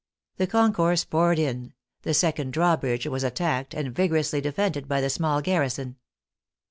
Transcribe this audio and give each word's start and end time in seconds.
The 0.37 0.47
concourse 0.47 1.05
poured 1.05 1.37
in; 1.37 1.73
the 2.01 2.15
second 2.15 2.53
drawbridge 2.53 3.05
was 3.05 3.23
attacked 3.23 3.75
and 3.75 3.93
vigorously 3.95 4.41
defended 4.41 4.87
by 4.87 4.99
the 4.99 5.11
small 5.11 5.41
garrison. 5.43 5.97